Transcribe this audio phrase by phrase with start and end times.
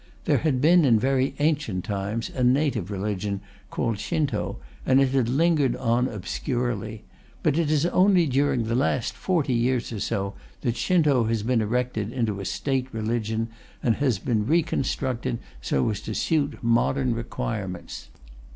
[0.25, 5.29] There had been, in very ancient times, a native religion called Shinto, and it had
[5.29, 7.03] lingered on obscurely.
[7.43, 11.61] But it is only during the last forty years or so that Shinto has been
[11.61, 13.49] erected into a State religion,
[13.83, 18.09] and has been reconstructed so as to suit modern requirements.